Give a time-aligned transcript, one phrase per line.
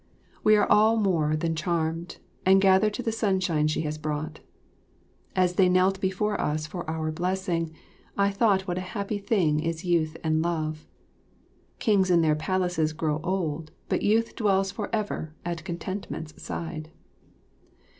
[0.43, 4.39] We are all more than charmed, and gather to the sunshine she has brought.
[5.35, 7.71] As they knelt before us for our blessing,
[8.17, 10.87] I thought what a happy thing is youth and love.
[11.77, 16.89] "Kings in their palaces grow old, but youth dwells forever at contentment's side."